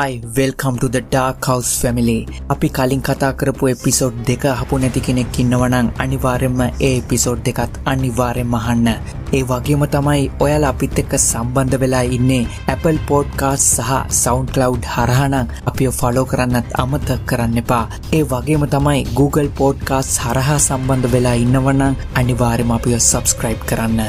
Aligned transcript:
Hi 0.00 0.12
welcome 0.36 0.74
to 0.76 0.88
the 0.88 0.98
dark 1.04 1.46
house 1.46 1.70
family 1.80 2.18
අපි 2.52 2.68
කලින් 2.76 3.02
කතා 3.06 3.32
කරපු 3.40 3.64
එපිසෝඩ් 3.70 4.20
දෙක 4.28 4.44
හපු 4.58 4.74
නැති 4.78 5.00
කෙනෙක් 5.06 5.38
ඉන්නවනං 5.42 5.88
අනිවාරෙන්ම 6.04 6.60
ඒ 6.62 6.92
එපිසෝඩ් 6.92 7.42
දෙකත් 7.46 7.74
අනිවාරෙන් 7.92 8.48
මහන්න 8.48 8.88
ඒ 9.32 9.42
වගේම 9.42 9.84
තමයි 9.86 10.22
ඔයාල 10.38 10.64
අපිත් 10.70 11.00
එක්ක 11.02 11.12
සම්බන්ධ 11.20 11.76
වෙලා 11.82 12.06
ඉන්නේ 12.16 12.48
Apple 12.74 13.00
පෝඩ්කාස් 13.08 13.68
සහ 13.76 13.92
සෞන්් 14.14 14.48
කලව් 14.48 14.80
හරහනං 14.94 15.52
අපිෝ 15.66 15.94
ෆලෝ 16.00 16.26
කරන්නත් 16.32 16.74
අමත 16.82 17.14
කරන්න 17.28 17.62
එපා. 17.62 17.84
ඒ 18.12 18.24
වගේම 18.24 18.66
තමයි 18.68 19.06
Google 19.18 19.54
පෝඩ්කාස් 19.58 20.10
හරහා 20.24 20.60
සම්බන්ධ 20.60 21.12
වෙලා 21.14 21.38
ඉන්නවනං 21.44 21.98
අනිවාරෙම 22.14 22.76
අපිෝ 22.76 23.00
සබස්ක්‍රයිබ් 23.04 23.62
කරන්න. 23.70 24.00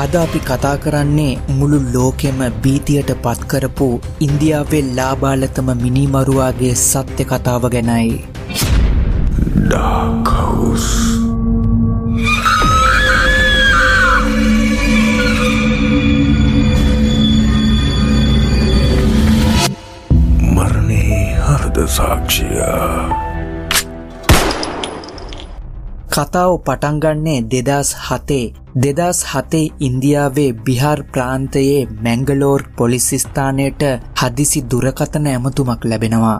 අද 0.00 0.14
අපි 0.20 0.40
කතා 0.48 0.76
කරන්නේ 0.84 1.38
මුළු 1.58 1.78
ලෝකෙම 1.92 2.40
බීතියට 2.64 3.10
පත්කරපු 3.24 3.86
ඉන්දියාවේ 4.26 4.82
ලාබාලතම 4.96 5.68
මිනිමරුවාගේ 5.82 6.74
සත්‍ය 6.80 7.24
කතාව 7.30 7.64
ගැනයි. 7.74 8.10
ඩාකවුස්. 9.70 10.88
මරණේ 20.56 21.22
හරද 21.46 21.86
සාක්ෂියා 21.98 23.25
කතාව 26.16 26.52
පටන්ගන්නේ 26.66 27.40
දෙදස් 27.50 27.88
හතේ 28.04 28.44
දෙදස් 28.78 29.18
හතේ 29.24 29.72
ඉන්දියාවේ 29.80 30.50
බිහාර් 30.64 31.00
ප්‍රාන්තයේ 31.12 31.86
මැංගලෝර් 32.00 32.62
පොලිසිස්ථානයට 32.76 33.82
හදිසි 34.20 34.60
දුරකතන 34.70 35.26
ඇමතුමක් 35.26 35.82
ලැබෙනවා. 35.84 36.38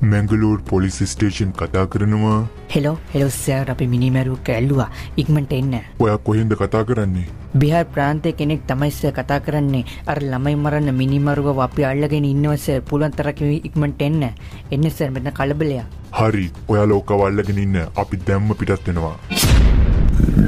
මැංගලෝර් 0.00 0.60
පොලිසි 0.70 1.06
ස්ටේෂන් 1.06 1.52
කතා 1.60 1.86
කරනවා. 1.86 2.46
හෙලෝ 2.74 2.94
හෙලොස්සයාට 3.14 3.70
අපි 3.74 3.86
මිනිමැරුක 3.94 4.48
ඇල්ලවා. 4.48 4.88
ඉක්මට 5.16 5.52
එන්න. 5.52 5.74
ඔයා 5.98 6.18
කොහෙන්ද 6.18 6.54
කතා 6.60 6.84
කරන්නේ? 6.84 7.26
බිහාර 7.58 7.84
ප්‍රාන්තය 7.94 8.32
කෙනෙක් 8.32 8.66
තමයිස්ස 8.66 9.00
කතා 9.18 9.40
කරන්නේ. 9.40 9.84
අර 10.06 10.18
ළමයි 10.22 10.56
මරන්න 10.56 10.94
මිනිමරුව 11.00 11.60
අපි 11.66 11.84
අල්ලගෙන 11.90 12.28
ඉන්නවස 12.32 12.68
පුළන්තරක 12.90 13.42
ඉක්මට 13.48 14.02
එන්න. 14.08 14.22
එන්න 14.70 14.90
සර් 14.90 15.10
මෙත 15.10 15.34
කලබලයා 15.40 15.86
හරි. 16.12 16.50
ඔයා 16.68 16.86
ලෝකවල්ලගෙන 16.86 17.58
ඉන්න. 17.64 17.82
අපි 17.96 18.16
දැම්ම 18.26 18.54
පිටත් 18.54 18.86
වෙනවා. 18.86 19.16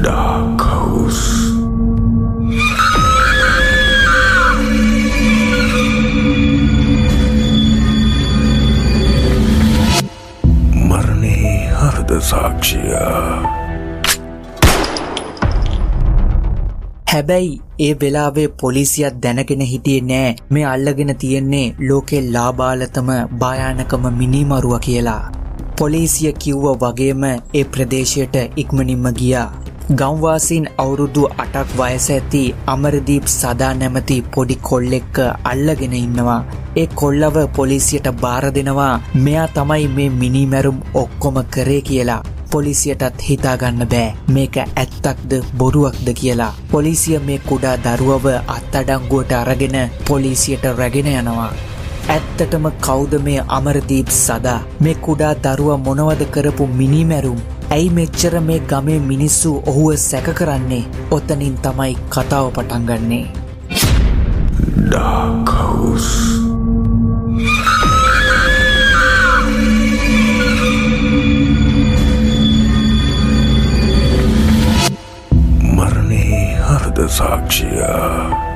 ඩාකවුස් 0.02 1.20
හරද 12.11 12.22
සාක්ෂියා 12.22 13.27
හැබැයි 17.12 17.53
ඒ 17.78 17.92
වෙලාවේ 18.00 18.47
පොලිසියත් 18.62 19.20
දැනගෙන 19.22 19.62
හිටියේ 19.72 20.06
නෑ 20.08 20.34
මේ 20.56 20.64
අල්ලගෙන 20.72 21.12
තියෙන්නේ 21.22 21.64
ලෝකෙ 21.88 22.22
ලාබාලතම 22.36 23.11
භයානකම 23.42 24.11
මිනිමරුව 24.19 24.75
කියලා. 24.86 25.33
පොලිසිය 25.78 26.32
කිව්ව 26.44 26.66
වගේම 26.82 27.25
ඒ 27.28 27.65
ප්‍රදේශයට 27.72 28.37
ඉක්මනින්ම 28.56 29.10
ගියා. 29.20 29.49
ගම්වාසින් 29.90 30.66
අවුරුදු 30.82 31.22
අටක් 31.42 31.70
වයස 31.78 32.04
ඇති 32.16 32.42
අමරදීප් 32.72 33.24
සදා 33.32 33.70
නැමති 33.78 34.18
පොඩි 34.34 34.56
කොල්ලෙක්ක 34.68 35.16
අල්ලගෙන 35.52 35.96
ඉන්නවා. 36.00 36.44
ඒ 36.80 36.86
කොල්ලව 37.00 37.36
පොලිසියට 37.56 38.06
බාර 38.22 38.44
දෙනවා 38.56 39.00
මෙයා 39.24 39.48
තමයි 39.56 39.88
මේ 39.96 40.08
මිනිමැරුම් 40.20 40.78
ඔක්කොම 41.02 41.42
කරේ 41.54 41.80
කියලා. 41.88 42.22
පොලිසියටත් 42.52 43.26
හිතාගන්න 43.28 43.82
බෑ 43.92 44.14
මේක 44.34 44.56
ඇත්තක්ද 44.62 45.32
බොරුවක්ද 45.58 46.08
කියලා. 46.22 46.54
පොලිසිය 46.72 47.18
මේ 47.26 47.42
කුඩා 47.50 47.76
දරුවව 47.84 48.26
අත්තඩංගුවට 48.56 49.38
අරගෙන 49.42 49.78
පොලිසියට 50.08 50.64
රැගෙන 50.78 51.14
යනවා. 51.14 51.52
ඇත්තටම 52.08 52.74
කෞද 52.86 53.22
මේ 53.24 53.46
අමරදීප් 53.56 54.18
සදා 54.24 54.60
මේ 54.80 55.00
කුඩා 55.06 55.38
දරුව 55.44 55.80
මොනවද 55.86 56.22
කරපු 56.34 56.74
මිනිමැරුම් 56.80 57.40
ඇයි 57.75 57.91
මෙච්චර 57.97 58.34
මේ 58.47 58.58
ගමේ 58.70 58.98
මිනිස්සු 59.10 59.50
ඔහුව 59.70 59.94
සැක 60.04 60.28
කරන්නේ? 60.38 60.82
ඔතනින් 61.16 61.54
තමයි 61.64 61.92
කතාව 62.14 62.50
පටන්ගන්නේ. 62.56 63.26
ඩාකවුස් 64.91 66.08
මරණේ 75.76 76.44
හරද 76.66 76.98
සාක්ෂියා. 77.19 78.50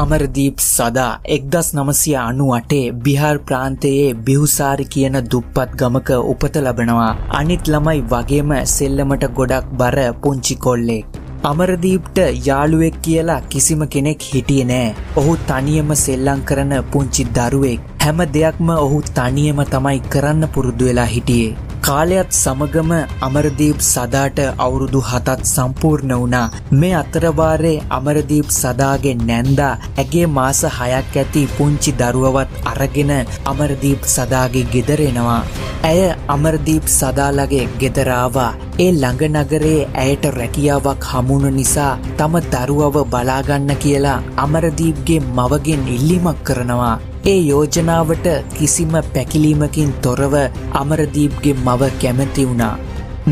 අමරදීප් 0.00 0.60
සදා 0.64 1.12
එක්දස් 1.36 1.68
නමසය 1.76 2.10
අනු 2.20 2.44
අටේ 2.56 2.84
බිහාර් 3.04 3.36
ප්‍රාන්තයේ 3.46 4.10
බිහුසාරි 4.26 4.84
කියන 4.94 5.16
දුප්පත් 5.32 5.70
ගමක 5.80 6.18
උපත 6.32 6.58
ලබනවා 6.60 7.08
අනිත් 7.38 7.70
ළමයි 7.72 8.04
වගේම 8.12 8.52
සෙල්ලමට 8.74 9.24
ගොඩක් 9.38 9.72
බර 9.80 9.98
පුංචි 10.22 10.56
කොල්ලෙක්. 10.64 11.18
අමරදීප්ට 11.44 12.18
යාළුවෙක් 12.46 12.98
කියලා 13.06 13.40
කිසිම 13.50 13.82
කෙනෙක් 13.94 14.28
හිටිය 14.30 14.62
නෑ 14.64 14.94
ඔහු 15.16 15.34
තනියම 15.48 15.90
සෙල්ලං 16.04 16.44
කරන 16.50 16.74
පුංචි 16.92 17.26
දරුවෙක් 17.36 17.88
හැම 18.04 18.22
දෙයක්ම 18.36 18.70
ඔහු 18.76 19.00
තනියම 19.10 19.64
තමයි 19.72 19.98
කරන්න 20.12 20.52
පුරුදු 20.54 20.90
වෙලා 20.90 21.10
හිටියේ. 21.14 21.56
කාලයත් 21.86 22.30
සමගම 22.32 22.92
අමරදීප් 23.20 23.78
සදාට 23.88 24.38
අවුරුදු 24.64 25.00
හතත් 25.10 25.40
සම්පූර්ණ 25.46 26.14
වුණා 26.14 26.50
මේ 26.72 26.94
අතරවාරේ 26.94 27.84
අමරදීප් 27.98 28.48
සදාගේ 28.56 29.16
නැන්දා 29.20 29.72
ඇගේ 29.96 30.26
මාස 30.36 30.60
හයක් 30.78 31.16
ඇති 31.16 31.42
පුංචි 31.56 31.92
දරුවවත් 32.00 32.62
අරගෙන 32.72 33.12
අමරදීප් 33.52 34.00
සදාගේ 34.14 34.68
ගෙදරෙනවා. 34.74 35.42
ඇය 35.82 36.00
අමරදීප් 36.28 36.86
සදාලගේ 36.90 37.68
ගෙදරාවා 37.80 38.52
ඒ 38.78 38.90
ළඟනගරේ 38.92 39.88
ඇයට 40.02 40.24
රැකියාවක් 40.38 41.10
හමුණු 41.10 41.50
නිසා 41.58 41.92
තම 42.18 42.34
දරුවව 42.52 42.96
බලාගන්න 43.12 43.70
කියලා 43.84 44.22
අමරදීප්ගේ 44.44 45.20
මවගෙන් 45.36 45.88
ඉල්ලිමක් 45.96 46.42
කරනවා. 46.44 46.96
ඒ 47.30 47.40
යෝජනාවට 47.46 48.26
කිසිම 48.56 48.92
පැකිලීමකින් 49.14 49.90
තොරව 50.04 50.34
අමරදීප්ගේ 50.80 51.54
මව 51.56 51.82
කැමති 52.02 52.44
වුණා. 52.48 52.76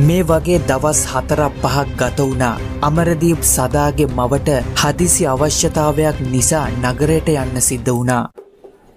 මේ 0.06 0.24
වගේ 0.30 0.58
දවස් 0.70 1.00
හතරක් 1.12 1.54
පහක් 1.62 1.86
ගත 2.00 2.18
වුණා. 2.20 2.56
අමරදීප් 2.88 3.40
සදාගේ 3.52 4.08
මවට 4.08 4.50
හදිසි 4.80 5.22
අවශ්‍යතාවයක් 5.34 6.20
නිසා 6.34 6.66
නගරයට 6.82 7.30
යන්න 7.36 7.56
සිද්ධ 7.68 7.90
වුණා. 7.92 8.24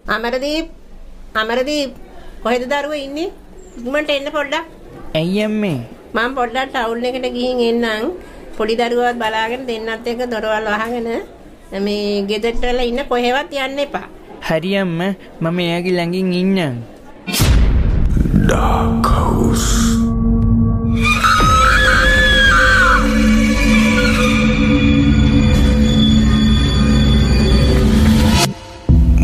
අමරදීප් 0.05 0.67
අමරදීප් 1.35 1.95
කොහෙද 2.43 2.67
දරුව 2.73 2.97
ඉන්නේ? 2.99 3.29
ඉක්මනට 3.77 4.13
එන්න 4.17 4.29
පොඩ්ඩක්. 4.37 4.67
ඇයියම් 5.15 5.57
මේ 5.63 5.79
මම 6.15 6.29
පොඩ්ඩක් 6.35 6.69
ටවුල් 6.75 7.09
එකට 7.09 7.31
ගිහින් 7.35 7.65
එන්නම්. 7.69 8.13
පොඩි 8.57 8.81
දරුවත් 8.83 9.17
බලාගෙන 9.17 9.67
දෙන්නත් 9.67 10.13
එක්ක 10.13 10.29
දොරවල් 10.33 10.71
වහගෙන 10.75 11.11
මේ 11.85 12.23
ගෙදරට 12.29 12.63
වෙලා 12.63 12.89
ඉන්න 12.91 13.09
කොහෙවත් 13.11 13.61
යන්න 13.65 13.85
එපා 13.89 14.07
හරියම්ම 14.47 14.99
මම 15.41 15.57
එයාගේ 15.65 15.95
ළඟින් 15.97 16.33
ඉන්නම්. 16.41 16.75
ඩාකවුස් 18.49 19.65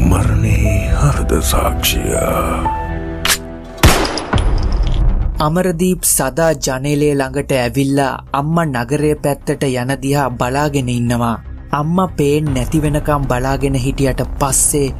මරණේ 0.09 0.73
හරද 1.01 1.31
සාක්ෂියා. 1.51 2.83
අමරදීප් 5.45 6.05
සදා 6.09 6.51
ජනේලේ 6.65 7.15
ළඟට 7.19 7.51
ඇවිල්ලා 7.63 8.13
අම්ම 8.39 8.55
නගරය 8.67 9.11
පැත්තට 9.23 9.63
යන 9.69 9.91
දිහා 10.03 10.29
බලාගෙන 10.39 10.89
ඉන්නවා. 10.97 11.35
අම්ම 11.79 11.97
පේෙන් 12.17 12.45
නැතිවෙනකම් 12.55 13.23
බලාගෙන 13.31 13.75
හිටියට 13.85 14.21
පස්සේ 14.39 14.93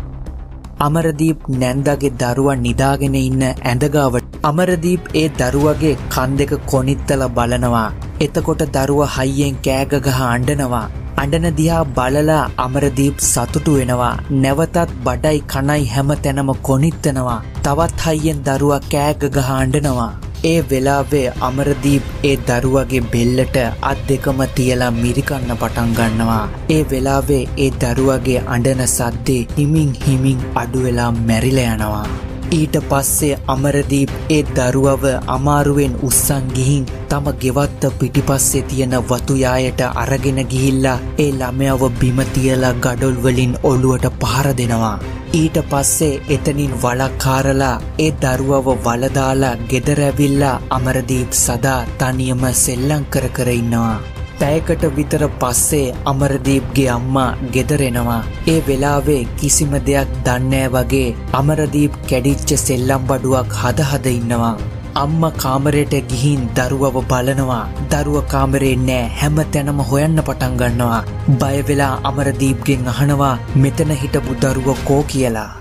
අමරදීප් 0.80 1.48
නැන්දගේ 1.54 2.12
දරුවන් 2.16 2.60
නිදාගෙන 2.60 3.16
ඉන්න 3.18 3.44
ඇඳගාවට 3.46 4.36
අමරදීප් 4.44 5.08
ඒ 5.14 5.28
දරුවගේ 5.40 5.96
කන් 6.10 6.36
දෙක 6.38 6.54
කොනිත්තල 6.66 7.24
බලනවා. 7.30 7.88
එතකොට 8.22 8.64
දරුව 8.76 9.02
හයියෙන් 9.16 9.56
කෑගගහ 9.64 10.22
අණ්ඩනවා. 10.26 10.86
අඩන 11.18 11.48
දිහා 11.58 11.86
බලලා 11.96 12.44
අමරදීප් 12.58 13.24
සතුටු 13.24 13.78
වෙනවා 13.78 14.14
නැවතත් 14.36 14.92
බඩයි 15.06 15.40
කනයි 15.48 15.82
හැම 15.88 16.10
තැනම 16.24 16.52
කොනිත්තනවා 16.62 17.40
තවත් 17.64 18.06
හයියෙන් 18.08 18.46
දරුවා 18.48 18.86
කෑගගහ 18.92 19.52
අණ්ඩනවා 19.52 20.12
ඒ 20.46 20.58
වෙලාවේ 20.70 21.28
අමරදීප් 21.48 22.04
ඒ 22.24 22.36
දරුවගේ 22.48 23.02
බෙල්ලට 23.14 23.58
අත් 23.90 24.02
දෙකම 24.10 24.42
තියලා 24.58 24.92
මිරිකන්න 24.98 25.50
පටන් 25.54 25.96
ගන්නවා. 25.98 26.44
ඒ 26.70 26.84
වෙලාවේ 26.92 27.42
ඒ 27.58 27.72
දරුවගේ 27.82 28.46
අඬන 28.54 28.86
සද්දේ 28.88 29.42
හිමින් 29.58 29.92
හිමින් 30.06 30.48
අඩු 30.56 30.86
වෙලා 30.86 31.12
මැරිලා 31.20 31.74
යනවා. 31.74 32.08
ඊට 32.56 32.76
පස්සේ 32.90 33.40
අමරදීප් 33.48 34.12
ඒ 34.30 34.44
දරුවව 34.50 35.04
අමාරුවෙන් 35.28 35.96
උස්සන් 36.08 36.46
ගිහින් 36.56 36.86
තම 37.10 37.28
ගෙවත්ත 37.42 37.84
පිටිපස්සේ 38.00 38.62
තියෙන 38.64 38.96
වතුයායට 39.02 39.82
අරගෙන 39.96 40.40
ගිහිල්ලා 40.52 40.98
ඒ 41.18 41.32
ළමයව 41.32 41.84
බිම 42.00 42.20
තියලා 42.34 42.74
ගඩොල් 42.84 43.18
වලින් 43.24 43.54
ඔළුවට 43.64 44.08
පහර 44.22 44.50
දෙනවා. 44.58 44.98
ඊට 45.34 45.58
පස්සේ 45.72 46.22
එතනින් 46.30 46.74
වලක්කාරලා 46.84 47.76
ඒ 48.00 48.12
දරුවව 48.22 48.68
වලදාලා 48.86 49.56
ගෙදර 49.70 50.02
ඇවිල්ලා 50.02 50.62
අමරදීප් 50.70 51.32
සදා 51.36 51.80
තනියම 52.00 52.44
සෙල්ලම් 52.56 53.04
කර 53.06 53.28
කර 53.30 53.50
ඉන්නවා. 53.54 54.15
පැයකට 54.40 54.84
විතර 54.98 55.24
පස්සේ 55.42 55.96
අමරදීප්ගේ 56.12 56.88
අම්මා 56.96 57.28
ගෙදරෙනවා. 57.56 58.22
ඒ 58.54 58.60
වෙලාවේ 58.68 59.20
කිසිම 59.42 59.76
දෙයක් 59.90 60.16
දන්නෑ 60.26 60.72
වගේ 60.76 61.10
අමරදීප් 61.40 62.00
කැඩිච්ච 62.10 62.56
සෙල්ලම් 62.64 63.06
බඩුවක් 63.12 63.60
හද 63.62 63.90
හද 63.92 64.16
ඉන්නවා. 64.20 64.56
අම්ම 65.04 65.24
කාමරයට 65.44 65.94
ගිහින් 66.12 66.44
දරුවව 66.58 66.98
බලනවා. 67.12 67.64
දරුව 67.92 68.18
කාමරේ 68.34 68.76
නෑ 68.88 69.12
හැම 69.20 69.38
තැනම 69.54 69.80
හොයන්න 69.90 70.24
පටන් 70.28 70.58
ගන්නවා. 70.62 71.04
බය 71.42 71.58
වෙලා 71.70 71.94
අමරදීප්ගෙන් 72.10 72.90
අහනවා 72.94 73.36
මෙතන 73.64 73.94
හිටපු 74.02 74.40
දරුව 74.44 74.68
කෝ 74.90 75.04
කියලා. 75.14 75.52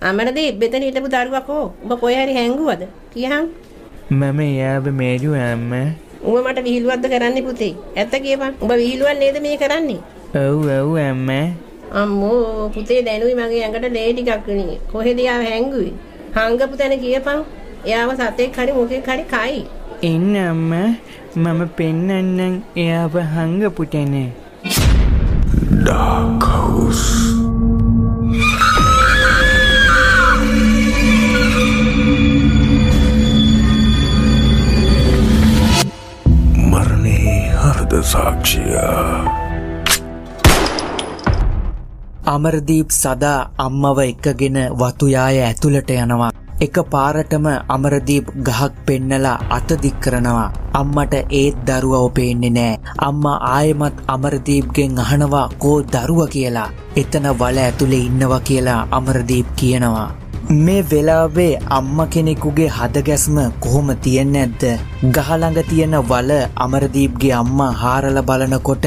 අමරදීප් 0.00 0.60
මෙතන 0.64 0.86
හිටපු 0.88 1.14
දරුවා 1.14 1.46
කෝ? 1.48 1.64
උඹ 1.84 1.92
කොහේ 2.02 2.20
හරි 2.24 2.36
හැංගුවද? 2.40 2.84
කියහන්. 3.14 3.48
මම 4.10 4.38
එයාව 4.40 4.86
මේරු 5.00 5.32
ඇම්ම 5.46 5.72
උඹ 6.26 6.38
මට 6.46 6.64
විහිළුවක්ද 6.66 7.06
කරන්නේ 7.12 7.46
පුතේ? 7.48 7.74
ඇත්ත 7.96 8.14
කියපන්. 8.24 8.52
උඹ 8.62 8.72
විහිළුවක් 8.82 9.18
නේද 9.22 9.36
මේ 9.46 9.56
කරන්නේ? 9.62 10.00
ඔව් 10.42 10.66
ඔව් 10.78 10.90
ඇම්ම 11.04 11.30
අම්මෝ 12.00 12.68
පුතේ 12.74 13.00
දැනුයි 13.06 13.38
මගේ 13.40 13.62
ඇඟට 13.64 13.92
ලේ 13.96 14.10
ටිකක් 14.12 14.46
විනේ. 14.48 14.78
කොහෙද 14.92 15.18
යාව 15.28 15.42
හැංගුවේ? 15.50 15.94
හංගපු 16.36 16.74
තැන 16.80 16.98
කියපන්. 17.04 17.40
එයාව 17.86 18.10
සතෙක් 18.20 18.58
හරි 18.58 18.72
මොකෙක් 18.78 19.08
හරි 19.12 19.24
කයි. 19.34 19.64
එන්න 20.10 20.36
අම්ම 20.48 20.72
මම 21.36 21.60
පෙන්නන්නම් 21.78 22.62
එයාව 22.76 23.14
හංගපු 23.34 23.90
තැන 23.94 24.14
Dark 25.86 26.42
House. 26.42 27.37
සාක්ෂිය 38.02 38.76
අමරදීප් 42.28 42.90
සදා 42.92 43.50
අම්මව 43.66 43.98
එකගෙන 44.02 44.56
වතුයාය 44.80 45.36
ඇතුළට 45.44 45.90
යනවා. 45.94 46.32
එක 46.60 46.76
පාරටම 46.92 47.46
අමරදීප් 47.74 48.26
ගහක් 48.46 48.72
පෙන්නලා 48.86 49.40
අතදික් 49.56 49.96
කරනවා. 50.00 50.52
අම්මට 50.80 51.14
ඒත් 51.40 51.56
දරුවව 51.66 52.06
පේන්නේ 52.16 52.50
නෑ. 52.50 52.78
අම්මා 53.08 53.36
ආයෙමත් 53.54 54.04
අමරදීප්ගෙන් 54.14 54.98
අහනවා 55.04 55.48
කෝ 55.58 55.78
දරුව 55.94 56.20
කියලා. 56.34 56.70
එතන 56.96 57.28
වල 57.40 57.58
ඇතුලේ 57.64 58.06
ඉන්නවා 58.08 58.40
කියලා 58.40 58.80
අමරදීප් 58.90 59.46
කියනවා. 59.56 60.27
මේ 60.50 60.82
වෙලාවේ 60.90 61.58
අම්ම 61.76 61.98
කෙනෙකුගේ 62.12 62.68
හදගැස්ම 62.68 63.38
කොහොම 63.60 63.88
තියෙන්නේ 64.04 64.44
නැද්ද? 64.46 64.62
ගහ 65.14 65.30
ළඟ 65.32 65.58
තියෙන 65.70 65.96
වල 66.10 66.30
අමරදීප්ගේ 66.64 67.32
අම්මා 67.38 67.72
හාරලා 67.80 68.22
බලනකොට 68.22 68.86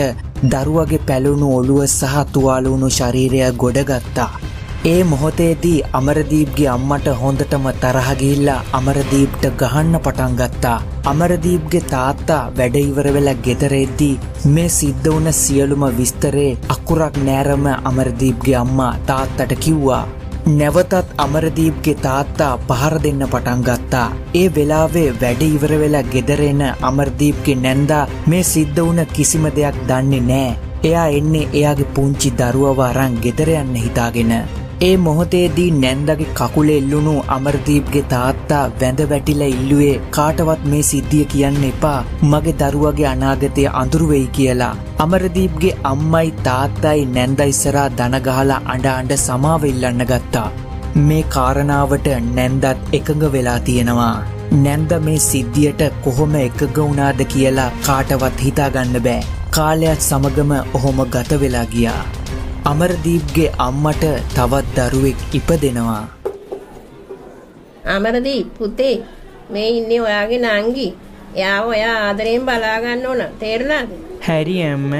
දරුවගේ 0.53 1.01
පැලුණු 1.09 1.49
ඔළුව 1.57 1.81
සහ 1.87 2.15
තුවාල 2.33 2.65
වුණු 2.65 2.89
ශරීරය 2.89 3.41
ගොඩගත්තා. 3.63 4.29
ඒ 4.85 5.03
මොහොතේදී 5.03 5.83
අමරදීප්ගේ 5.99 6.69
අම්මට 6.75 7.09
හොඳටම 7.19 7.67
තරහ 7.83 8.09
ගිහිල්ලා 8.21 8.63
අමරදීප්ට 8.79 9.45
ගහන්න 9.59 9.99
පටන් 9.99 10.39
ගත්තා. 10.39 10.79
අමරදීප්ගේ 11.11 11.83
තාත්තා 11.93 12.39
වැඩ 12.57 12.79
ඉවර 12.81 13.11
වෙලා 13.17 13.35
ගෙදර 13.45 13.75
එද්දී 13.83 14.19
මේ 14.55 14.73
සිද්ධ 14.79 15.11
වුණ 15.11 15.33
සියලුම 15.41 15.85
විස්තරේ 15.99 16.49
අකුරක් 16.75 17.21
නෑරම 17.27 17.69
අමරදීප්ගේ 17.91 18.57
අම්මා 18.63 18.89
තාත්තට 19.11 19.55
කිව්වා. 19.59 20.03
නැවතත් 20.45 21.13
අමරදීප්ගේ 21.17 21.95
තාත්තා 22.05 22.53
පහර 22.67 22.95
දෙන්න 23.03 23.23
පටන් 23.31 23.61
ගත්තා. 23.67 24.13
ඒ 24.35 24.47
වෙලාවේ 24.55 25.09
වැඩ 25.21 25.41
ඉවර 25.47 25.73
වෙලා 25.81 26.03
ගෙදරෙන 26.13 26.63
අමරදීප්ගේ 26.81 27.55
නැන්දා 27.55 28.07
මේ 28.27 28.43
සිද්ධ 28.43 28.81
වුණ 28.85 29.05
කිසිම 29.13 29.45
දෙයක් 29.55 29.77
දන්නේ 29.89 30.21
නෑ. 30.31 30.57
එයා 30.83 31.07
එන්නේ 31.19 31.49
එයාගේ 31.53 31.91
පුංචි 31.95 32.33
දරුවව 32.39 32.81
අරන් 32.87 33.21
ගෙදර 33.23 33.49
යන්න 33.59 33.75
හිතාගෙන. 33.75 34.33
ඒ 34.85 34.95
මොහොතේදී 34.97 35.71
නැන්දගේ 35.81 36.27
කකුලේ 36.37 36.77
එල්ලුණු 36.81 37.11
අමරදීප්ගේ 37.33 38.01
තාත්තා 38.13 38.61
වැඳ 38.79 39.01
වැටිලා 39.09 39.49
ඉල්ලුවේ 39.55 39.95
කාටවත් 40.15 40.63
මේ 40.71 40.79
සිද්ධිය 40.87 41.25
කියන්න 41.33 41.65
එපා 41.67 41.99
මගේ 42.29 42.53
දරුවගේ 42.61 43.05
අනාගතය 43.09 43.65
අඳුරු 43.81 44.07
වෙයි 44.11 44.29
කියලා. 44.37 44.71
අමරදීප්ගේ 45.05 45.73
අම්මයි 45.89 46.31
තාත්තයි 46.47 47.03
නැන්ද 47.15 47.43
ඉස්සරහා 47.43 47.87
දන 47.99 48.17
ගහලා 48.27 48.57
අඬ 48.73 48.87
අඬ 48.93 49.13
සමාව 49.17 49.67
ඉල්ලන්න 49.71 50.05
ගත්තා. 50.11 50.47
මේ 51.07 51.27
කාරණාවට 51.35 52.09
නැන්දත් 52.37 52.95
එකඟ 52.99 53.25
වෙලා 53.35 53.59
තියෙනවා. 53.67 54.15
නැන්ද 54.63 54.95
මේ 55.09 55.19
සිද්ධියට 55.27 55.83
කොහොම 56.07 56.33
එකග 56.41 56.65
වුණාද 56.79 57.21
කියලා 57.35 57.69
කාටවත් 57.89 58.41
හිතාගන්න 58.47 58.97
බෑ. 59.09 59.29
කාලයක් 59.51 60.09
සමගම 60.09 60.57
ඔහොම 60.79 61.05
ගත 61.17 61.39
වෙලා 61.45 61.67
ගියා. 61.75 62.01
අමරදීප්ගේ 62.69 63.51
අම්මට 63.57 64.03
තවත් 64.33 64.81
දරුවෙක් 64.89 65.21
ඉපදෙනවා. 65.37 66.03
අමරදීප් 67.93 68.49
පුතේ 68.57 68.95
මේ 69.53 69.69
ඉන්නේ 69.77 70.01
ඔයාගේ 70.01 70.39
නංගි. 70.41 70.87
එයාව 71.35 71.65
ඔයා 71.67 71.95
ආදරයෙන් 72.03 72.45
බලා 72.45 72.77
ගන්න 72.83 73.05
ඕන. 73.05 73.21
තේරුණාද? 73.39 73.89
හැරි 74.27 74.57
අම්ම 74.65 74.93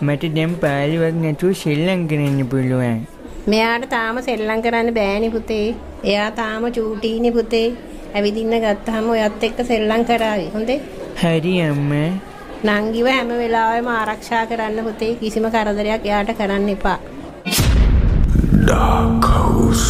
මට 0.00 0.30
දැම් 0.36 0.54
පාලිවක් 0.64 1.16
නැතුව 1.24 1.58
ශෙල්ලං 1.62 2.06
කරන්න 2.10 2.38
පුළුවන් 2.52 3.00
මෙයාට 3.48 3.90
තාම 3.96 4.22
සෙල්ලම් 4.28 4.62
කරන්න 4.64 4.94
බෑනි 4.98 5.34
පුතේ. 5.36 5.66
එයා 6.04 6.30
තාම 6.40 6.70
චූටීනි 6.78 7.32
පුතේ. 7.32 7.66
ඇවිදින්න 8.14 8.58
ගත්තාම 8.64 9.10
ඔයත් 9.16 9.42
එක්ක 9.48 9.58
සෙල්ලම් 9.72 10.04
කරાવી. 10.10 10.50
හොඳේ? 10.56 10.80
හැරි 11.22 11.56
අම්ම 11.62 11.92
නංගිව 12.66 13.06
හැම 13.06 13.28
වෙලාවෙම 13.40 13.88
ආරක්ෂා 13.88 14.46
කරන්න 14.50 14.84
පුතේ. 14.86 15.14
කිසිම 15.20 15.44
කරදරයක් 15.54 16.06
එයාට 16.08 16.32
කරන්න 16.38 16.68
එපා. 16.74 16.98
Dark 18.68 19.24
House. 19.24 19.88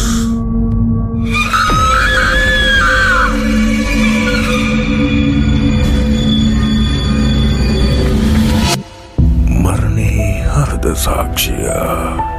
මරණේ 9.63 10.27
හර්ද 10.53 10.85
සාක්ෂිය 11.05 12.38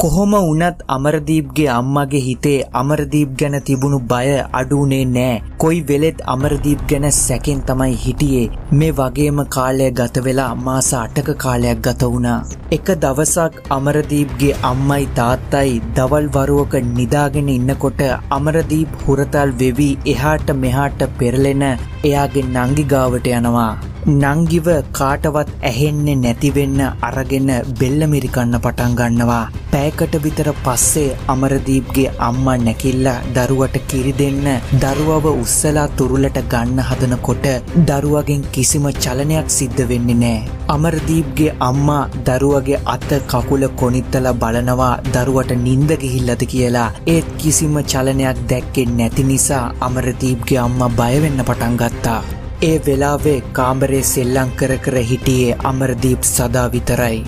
කොහොම 0.00 0.34
වුණත් 0.36 0.80
අමරදීප්ගේ 0.94 1.68
අම්මගේ 1.74 2.20
හිතේ 2.24 2.56
අමරදීප් 2.80 3.30
ගැන 3.40 3.54
තිබුණු 3.68 4.00
බය 4.10 4.34
අඩුනේ 4.60 4.98
නෑ. 5.12 5.38
කොයි 5.58 5.78
වෙලෙත් 5.90 6.20
අමරදීප් 6.26 6.82
ගැන 6.90 7.06
සැකෙන් 7.18 7.62
තමයි 7.70 7.96
හිටියේ. 8.02 8.50
මේ 8.72 8.90
වගේම 8.98 9.40
කාලය 9.56 9.88
ගත 9.92 10.24
වෙලා 10.26 10.50
මාස 10.66 10.90
8ක 10.98 11.38
කාලයක් 11.44 11.82
ගත 11.86 12.10
වුණා. 12.10 12.36
එක 12.72 12.92
දවසක් 13.02 13.64
අමරදීප්ගේ 13.70 14.60
අම්මයි 14.64 15.10
තාත්තයි 15.16 15.82
දවල් 15.96 16.30
වරුවක 16.36 16.80
නිදාගෙන 16.92 17.52
ඉන්නකොට 17.56 18.06
අමරදීප් 18.38 19.02
හුරතල් 19.02 19.58
වෙවි 19.60 19.90
එහාට 20.14 20.56
මෙහාට 20.62 21.10
පෙරලෙන 21.18 21.70
එයාගේ 22.06 22.46
නංගි 22.46 22.84
ගාවට 22.92 23.28
යනවා. 23.32 23.74
නංගිව 24.14 24.66
කාටවත් 24.92 25.48
ඇහෙන්නේ 25.62 26.16
නැතිවෙන්න 26.16 26.80
අරගෙන 27.08 27.48
බෙල්ලමිරිකන්න 27.80 28.58
පටන් 28.64 28.98
ගන්නවා. 29.00 29.40
පෑකට 29.72 30.14
විතර 30.24 30.50
පස්සේ 30.64 31.16
අමරදීප්ගේ 31.28 32.12
අම්මා 32.28 32.58
නැකිල්ලා 32.58 33.16
දරුවට 33.36 33.78
කිරි 33.88 34.12
දෙන්න 34.20 34.46
දරුවව 34.82 35.26
උස්සලා 35.32 35.88
තුරුලට 35.96 36.38
ගන්න 36.52 36.86
හදනකොට 36.90 37.50
දරුවගෙන් 37.88 38.46
කිසිම 38.54 38.86
චලනයක් 39.02 39.50
සිද්ධ 39.58 39.82
වෙන්නේ 39.90 40.22
නෑ. 40.22 40.55
අමරදීප්ගේ 40.74 41.52
අම්මා 41.66 42.08
දරුවගේ 42.26 42.78
අත 42.94 43.10
කකුල 43.32 43.64
කොනිත්තලා 43.80 44.32
බලනවා 44.42 44.94
දරුවට 45.14 45.52
නින්ද 45.66 45.90
ගිහිල්ලද 46.02 46.42
කියලා 46.52 46.88
ඒත් 47.14 47.28
කිසිම 47.42 47.76
චලනයක් 47.92 48.40
දැක්කේ 48.50 48.86
නැති 48.98 49.24
නිසා 49.30 49.62
අමරදීප්ගේ 49.88 50.58
අම්මා 50.64 50.90
බය 51.00 51.14
වෙන්න 51.24 51.44
පටන් 51.48 51.76
ගත්තා. 51.82 52.20
ඒ 52.62 52.76
වෙලාවේ 52.86 53.38
කාමරේ 53.58 54.02
සෙල්ලං 54.12 54.50
කර 54.58 54.72
කර 54.84 54.96
හිටියේ 55.10 55.58
අමරදීප් 55.70 56.30
සදා 56.34 56.68
විතරයි. 56.74 57.18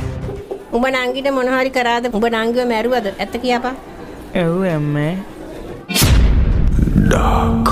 උඹ 0.72 0.86
නංගිට 0.94 1.32
මොන 1.38 1.52
හරි 1.56 1.74
කරාද? 1.78 2.10
උඹ 2.12 2.28
නංගිව 2.34 2.64
මැරුවද? 2.72 3.12
ඇත්ත 3.18 3.42
කියපන්. 3.42 3.74
ඔව් 4.44 4.62
අම්ම 4.76 4.96
Dark 7.10 7.68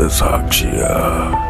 හරද 0.00 0.10
සාක්ෂියා 0.18 1.40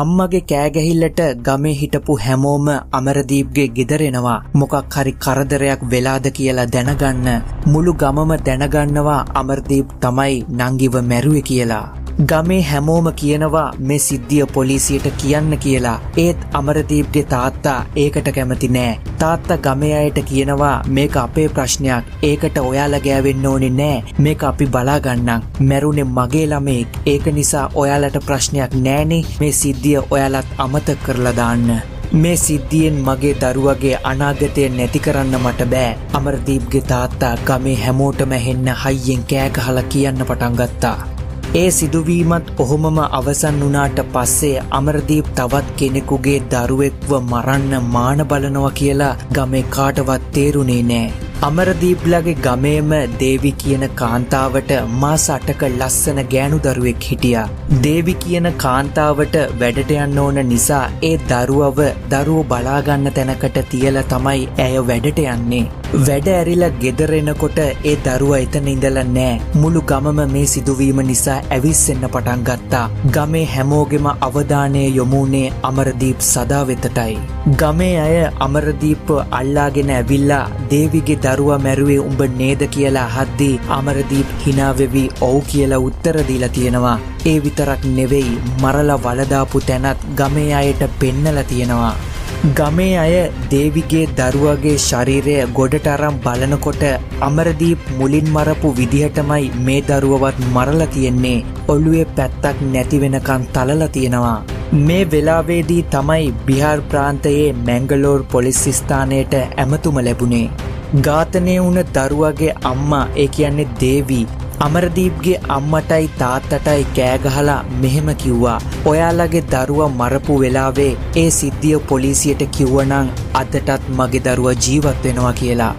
අම්මගේ 0.00 0.40
කෑගැහිල්ලට 0.50 1.20
ගමේ 1.46 1.74
හිටපු 1.80 2.16
හැමෝම 2.24 2.68
අමරදීප්ගේ 2.98 3.68
ගෙදරෙනවා 3.78 4.38
මොකක් 4.60 4.76
හරි 4.96 5.12
කරදරයක් 5.24 5.82
වෙලාද 5.92 6.28
කියලා 6.38 6.68
දැනගන්න 6.76 7.28
මුළු 7.72 7.98
ගමම 8.04 8.32
දැනගන්නවා 8.46 9.18
අමරදීප් 9.42 9.98
තමයි 10.04 10.38
නංගිව 10.60 10.96
මැරුවේ 11.10 11.48
කියලා. 11.50 11.86
ගමේ 12.20 12.62
හැමෝම 12.62 13.06
කියනවා 13.20 13.72
මේ 13.78 13.98
සිද්ධිය 13.98 14.46
පොලිසියට 14.46 15.06
කියන්න 15.20 15.58
කියලා. 15.58 16.00
ඒත් 16.16 16.36
අමරදීප්ගේ 16.58 17.22
තාත්තා 17.22 17.86
ඒකට 17.96 18.28
කැමති 18.34 18.68
නෑ. 18.68 18.98
තාත්තා 19.18 19.56
ගමේ 19.56 19.94
අයට 19.98 20.18
කියනවා 20.30 20.82
මේක 20.86 21.16
අපේ 21.16 21.48
ප්‍රශ්නයක්. 21.48 22.04
ඒකට 22.22 22.58
ඔයාලා 22.58 23.00
ගෑවෙන්න 23.00 23.46
ඕනේ 23.46 23.70
නෑ. 23.70 24.04
මේක 24.18 24.44
අපි 24.44 24.66
බලාගන්නම් 24.66 25.42
මැරුණේ 25.68 26.04
මගේ 26.04 26.46
ළමෙක්. 26.46 27.00
ඒක 27.06 27.26
නිසා 27.26 27.70
ඔයාලට 27.74 28.20
ප්‍රශ්නයක් 28.26 28.74
නෑනේ. 28.74 29.24
මේ 29.40 29.52
සිද්ධිය 29.52 30.02
ඔයාලත් 30.10 30.46
අමතක 30.58 31.02
කරලා 31.06 31.36
දාන්න. 31.36 31.82
මේ 32.12 32.36
සිද්ධියෙන් 32.36 33.00
මගේ 33.06 33.34
දරුවගේ 33.40 33.96
අනාගතය 34.04 34.68
නැති 34.68 34.98
කරන්න 34.98 35.40
මට 35.40 35.70
බෑ. 35.72 35.96
අමරදීප්ගේ 36.12 36.80
තාත්තා 36.92 37.34
ගමේ 37.46 37.76
හැමෝටම 37.86 38.38
හෙන්න 38.46 38.70
හයියෙන් 38.84 39.24
කෑගහලා 39.30 39.82
කියන්න 39.82 40.24
පටන් 40.28 40.62
ගත්තා. 40.62 41.21
ඒ 41.54 41.70
සිදුවීමත් 41.70 42.46
ඔහොමම 42.62 42.98
අවසන් 42.98 43.56
වුණාට 43.62 43.98
පස්සේ 44.12 44.62
අමරදීප් 44.70 45.26
තවත් 45.38 45.74
කෙනෙකුගේ 45.80 46.38
දරුවෙක්ව 46.52 47.10
මරන්න 47.16 47.88
මාන 47.88 48.22
බලනවා 48.30 48.70
කියලා 48.78 49.10
ගමේ 49.34 49.62
කාටවත් 49.74 50.30
තේරුණේ 50.30 50.78
නෑ. 50.82 51.10
අමරදීප්ලගේ 51.42 52.36
ගමේම 52.46 52.94
දේවි 53.20 53.52
කියන 53.62 53.84
කාන්තාවට 53.94 54.72
මාස 54.96 55.28
අටක 55.36 55.66
ලස්සන 55.68 56.22
ගෑනු 56.32 56.62
දරුවෙක් 56.66 57.04
හිටියා. 57.10 57.44
දේවි 57.82 58.16
කියන 58.24 58.50
කාන්තාවට 58.56 59.38
වැඩට 59.60 59.94
යන්න 59.98 60.24
ඕන 60.24 60.42
නිසා 60.54 60.82
ඒ 61.02 61.14
දරුවව 61.28 61.84
දරුව 62.10 62.42
බලාගන්න 62.48 63.14
තැනකට 63.14 63.62
තියලා 63.70 64.08
තමයි 64.10 64.50
ඇය 64.58 64.82
වැඩට 64.88 65.24
යන්නේ. 65.26 65.64
වැඩ 65.92 66.28
ඇරිලා 66.32 66.70
ගෙදරෙනකොට 66.82 67.58
ඒ 67.62 67.94
දරුව 68.04 68.30
එතන 68.36 68.68
ඉඳලා 68.72 69.02
නෑ. 69.08 69.40
මුළු 69.62 69.80
ගමම 69.90 70.20
මේ 70.34 70.44
සිදුවීම 70.52 71.00
නිසා 71.08 71.34
ඇවිස්සෙන්න 71.56 72.06
පටන් 72.12 72.44
ගත්තා. 72.46 72.84
ගමේ 73.16 73.42
හැමෝගෙම 73.54 74.06
අවධානය 74.28 74.84
යොමුුණේ 74.98 75.52
අමරදීප් 75.70 76.24
සදා 76.28 76.62
වෙතටයි. 76.68 77.18
ගමේ 77.62 77.90
අය 78.04 78.16
අමරදීප් 78.46 79.12
අල්ලාගෙන 79.40 79.92
ඇවිල්ලා 79.96 80.50
දේවිගේ 80.70 81.18
දරුවා 81.26 81.58
මැරුවේ 81.66 81.98
උඹ 82.06 82.22
නේද 82.38 82.64
කියලා 82.76 83.04
අහද්දී 83.24 83.60
අමරදීප් 83.78 84.32
හිනාවෙවි 84.46 85.04
ඔව් 85.28 85.36
කියලා 85.50 85.82
උත්තර 85.88 86.20
දීලා 86.30 86.54
තියෙනවා. 86.56 86.96
ඒ 87.26 87.36
විතරක් 87.44 87.84
නෙවෙයි 87.98 88.40
මරලා 88.62 88.98
වලදාපු 89.04 89.60
තැනත් 89.68 90.08
ගමේ 90.22 90.48
අයට 90.62 90.88
පෙන්නලා 91.04 91.44
තියෙනවා. 91.52 91.94
ගමේ 92.42 92.94
අය 93.00 93.12
දේවිගේ 93.50 94.06
දරුවගේ 94.18 94.78
ශරීරය 94.84 95.34
ගොඩට 95.58 95.84
අරම් 95.92 96.16
බලනකොට 96.24 96.82
අමරදීප් 97.26 97.84
මුලින් 97.98 98.26
මරපු 98.34 98.72
විදිහටමයි 98.78 99.44
මේ 99.66 99.76
දරුවවත් 99.82 100.40
මරලා 100.48 100.88
තියෙන්නේ 100.94 101.44
ඔළුවේ 101.68 102.08
පැත්තක් 102.16 102.64
නැති 102.72 103.00
වෙනකන් 103.02 103.46
තලලා 103.54 103.88
තියෙනවා. 103.88 104.44
මේ 104.80 105.08
වෙලාවේදී 105.12 105.86
තමයි 105.94 106.34
බිහාර් 106.46 106.80
ප්‍රාන්තයේ 106.90 107.48
මැංගලෝර් 107.62 108.20
පොලිස් 108.34 108.62
ස්ථානයට 108.72 109.34
ඇමතුම 109.38 110.04
ලැබුණේ. 110.06 110.52
ඝාතනය 111.00 111.56
වුණ 111.60 111.82
දරුවගේ 111.94 112.56
අම්මා 112.72 113.06
ඒ 113.16 113.28
කියන්නේ 113.36 113.72
දේවී 113.80 114.24
අමරදීප්ගේ 114.64 115.38
අම්මටයි 115.54 116.08
තාත්තටයි 116.18 116.82
කෑගහලා 116.96 117.56
මෙහෙම 117.84 118.10
කිව්වා 118.22 118.58
ඔයාලගේ 118.90 119.42
දරුව 119.52 119.80
මරපු 119.92 120.36
වෙලාවේ 120.42 120.90
ඒ 121.16 121.30
සිද්ධිය 121.38 121.80
පොලිසියට 121.88 122.44
කිව්වනං 122.56 123.10
අදටත් 123.40 123.88
මගේ 123.96 124.22
දරුව 124.26 124.52
ජීවත් 124.66 125.08
වෙනවා 125.08 125.32
කියලා. 125.40 125.72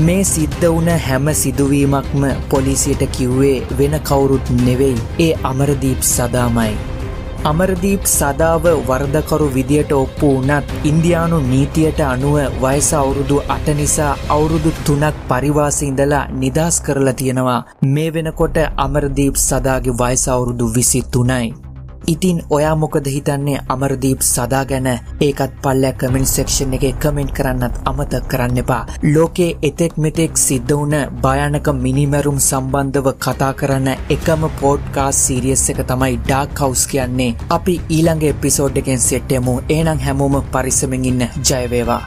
මේ 0.00 0.18
සිද්ධ 0.32 0.66
වුණ 0.66 0.92
හැම 1.06 1.32
සිදුවීමක්ම 1.42 2.28
පොලිසියට 2.50 3.08
කිව්වේ 3.16 3.56
වෙන 3.78 3.98
කවුරුත් 4.02 4.54
නෙවෙයි 4.60 5.02
ඒ 5.20 5.32
අමරදීප් 5.44 6.08
සදාමයි. 6.10 6.97
අමරදීප් 7.44 8.08
සදාව 8.08 8.64
වර්ධකරු 8.88 9.46
විදියට 9.48 9.92
ඔප්පු 9.92 10.30
වනත් 10.38 10.80
ඉන්දයානු 10.84 11.38
නීතියට 11.44 12.00
අනුව 12.02 12.36
වයස 12.62 12.90
අවුරුදු 12.94 13.38
අට 13.48 13.68
නිසා 13.74 14.10
අවුරුදු 14.28 14.72
තුනක් 14.84 15.22
පරිවාස 15.28 15.80
ඉඳලා 15.82 16.26
නිදස් 16.34 16.82
කරලා 16.82 17.14
තියෙනවා 17.14 17.60
මේ 17.86 18.10
වෙනකොට 18.10 18.58
අමරදීප් 18.78 19.36
සදාගේ 19.38 19.98
වයස 20.02 20.28
අවුරුදු 20.28 20.74
විසි 20.74 21.02
තුනයි. 21.12 21.67
ඉතින් 22.06 22.42
ඔයා 22.50 22.74
මොකද 22.76 23.06
හිතන්නේ 23.06 23.58
අමරදීප් 23.68 24.20
සදා 24.22 24.64
ගැන 24.64 24.88
ඒකත් 25.20 25.54
පල්ලෑ 25.62 25.92
කමෙන්ට් 25.92 26.28
සෙක්ෂන් 26.28 26.74
එක 26.78 26.86
කමෙන්ට් 27.00 27.32
කරන්නත් 27.32 27.80
අමතක් 27.84 28.28
කරන්න 28.28 28.62
එපා. 28.62 28.86
ලෝකේ 29.14 29.50
එතෙක් 29.62 29.96
මෙතෙක් 29.96 30.36
සිද්ධ 30.36 30.74
වුණ 30.74 30.96
භයානක 31.22 31.68
මිනිමැරුම් 31.82 32.40
සම්බන්ධව 32.40 33.14
කතා 33.18 33.52
කරන 33.54 33.88
එකම 34.16 34.48
පෝඩ්කාස් 34.60 35.22
සීරියස් 35.26 35.68
එක 35.70 35.84
තමයි 35.86 36.18
ඩාක් 36.18 36.60
හවුස් 36.60 36.86
කියන්නේ. 36.86 37.36
අපි 37.50 37.80
ඊළඟ 37.88 38.24
එපිසෝඩ් 38.24 38.76
එකෙන් 38.76 39.00
සෙට් 39.00 39.32
යමු. 39.32 39.60
එහෙනම් 39.68 40.04
හැමෝම 40.06 40.42
පරිස්සමෙන් 40.52 41.04
ඉන්න 41.04 41.28
ජය 41.44 41.64
වේවා. 41.70 42.02